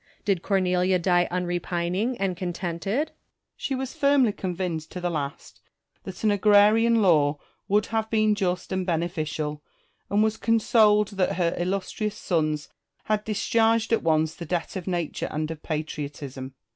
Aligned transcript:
Did 0.25 0.41
Cornelia 0.41 0.97
die 0.97 1.27
unrepining 1.29 2.17
and 2.19 2.35
contented? 2.35 3.09
Marcus. 3.09 3.13
She 3.55 3.75
was 3.75 3.93
firmly 3.93 4.31
convinced 4.31 4.89
to 4.93 4.99
the 4.99 5.11
last 5.11 5.61
that 6.05 6.23
an 6.23 6.31
agrarian 6.31 7.03
law 7.03 7.37
would 7.67 7.85
have 7.85 8.09
been 8.09 8.33
just 8.33 8.71
and 8.71 8.83
beneficial, 8.83 9.61
and 10.09 10.23
was 10.23 10.37
consoled 10.37 11.09
that 11.09 11.35
her 11.35 11.53
illustrious 11.55 12.17
sons 12.17 12.67
had 13.03 13.23
discharged 13.25 13.93
at 13.93 14.01
once 14.01 14.33
the 14.33 14.45
debt 14.47 14.75
of 14.75 14.87
nature 14.87 15.27
and 15.29 15.51
of 15.51 15.61
patriotism. 15.61 16.55